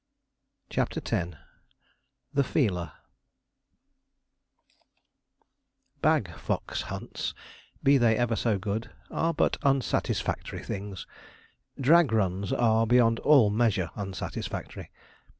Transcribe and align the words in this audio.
CHAPTER 0.71 0.99
X 0.99 1.35
THE 2.33 2.43
FEELER 2.43 2.91
Bag 6.01 6.33
fox 6.39 6.81
hunts, 6.81 7.35
be 7.83 7.99
they 7.99 8.17
ever 8.17 8.35
so 8.35 8.57
good, 8.57 8.89
are 9.11 9.31
but 9.31 9.57
unsatisfactory 9.61 10.63
things; 10.63 11.05
drag 11.79 12.11
runs 12.11 12.51
are, 12.51 12.87
beyond 12.87 13.19
all 13.19 13.51
measure, 13.51 13.91
unsatisfactory. 13.95 14.89